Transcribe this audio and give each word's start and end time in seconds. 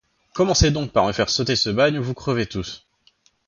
Commencez 0.33 0.71
donc 0.71 0.91
par 0.93 1.05
me 1.05 1.11
faire 1.11 1.29
sauter 1.29 1.55
ce 1.55 1.69
bagne 1.69 1.99
où 1.99 2.03
vous 2.03 2.15
crevez 2.15 2.47
tous! 2.47 2.87